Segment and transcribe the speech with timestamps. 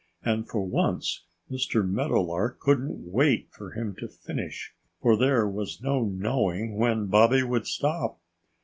[0.25, 1.87] And for once Mr.
[1.87, 4.73] Meadowlark couldn't wait for him to finish.
[4.99, 8.19] For there was no knowing when Bobby would stop.